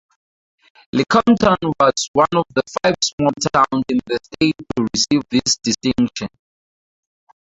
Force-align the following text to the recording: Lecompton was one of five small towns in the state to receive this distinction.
Lecompton 0.95 1.57
was 1.79 2.09
one 2.13 2.25
of 2.35 2.43
five 2.81 2.95
small 3.03 3.29
towns 3.53 3.85
in 3.89 3.99
the 4.07 4.17
state 4.23 4.55
to 4.75 4.87
receive 4.91 5.21
this 5.29 5.57
distinction. 5.57 6.27